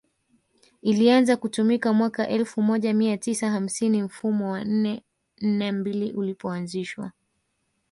[0.81, 5.03] ilianza kutumika mwaka elfu moja mia tisa hamsini mfumo wa nne
[5.41, 7.11] nne mbili ulipoanzishwa